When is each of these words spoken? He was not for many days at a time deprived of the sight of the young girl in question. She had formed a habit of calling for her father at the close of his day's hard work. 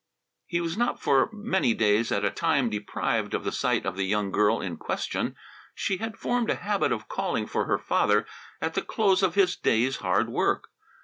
He 0.47 0.61
was 0.61 0.77
not 0.79 0.99
for 0.99 1.29
many 1.31 1.75
days 1.75 2.11
at 2.11 2.25
a 2.25 2.31
time 2.31 2.71
deprived 2.71 3.35
of 3.35 3.43
the 3.43 3.51
sight 3.51 3.85
of 3.85 3.95
the 3.97 4.05
young 4.07 4.31
girl 4.31 4.59
in 4.59 4.77
question. 4.77 5.35
She 5.75 5.97
had 5.97 6.17
formed 6.17 6.49
a 6.49 6.55
habit 6.55 6.91
of 6.91 7.07
calling 7.07 7.45
for 7.45 7.65
her 7.65 7.77
father 7.77 8.25
at 8.59 8.73
the 8.73 8.81
close 8.81 9.21
of 9.21 9.35
his 9.35 9.55
day's 9.55 9.97
hard 9.97 10.27
work. 10.27 10.69